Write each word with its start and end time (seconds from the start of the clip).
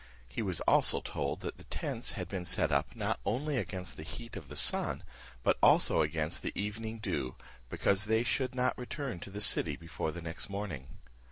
He 0.27 0.41
was 0.41 0.61
also 0.61 0.99
told 0.99 1.41
that 1.41 1.59
the 1.59 1.63
tents 1.65 2.13
had 2.13 2.27
been 2.27 2.43
set 2.43 2.71
up 2.71 2.95
not 2.95 3.19
only 3.23 3.57
against 3.57 3.97
the 3.97 4.01
heat 4.01 4.35
of 4.35 4.47
the 4.47 4.55
sun, 4.55 5.03
but 5.43 5.59
also 5.61 6.01
against 6.01 6.41
the 6.41 6.59
evening 6.59 6.97
dew, 6.97 7.35
because 7.69 8.05
they 8.05 8.23
should 8.23 8.55
not 8.55 8.75
return 8.79 9.19
to 9.19 9.29
the 9.29 9.39
city 9.41 9.75
before 9.75 10.11
the 10.11 10.19
next 10.23 10.49
morning. 10.49 10.87